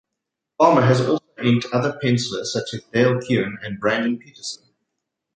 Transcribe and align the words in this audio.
Farmer 0.57 0.81
has 0.81 0.99
also 1.07 1.23
inked 1.43 1.67
other 1.71 1.99
pencillers, 2.03 2.45
such 2.45 2.73
as 2.73 2.81
Dale 2.91 3.21
Keown 3.21 3.59
and 3.61 3.79
Brandon 3.79 4.17
Peterson. 4.17 4.63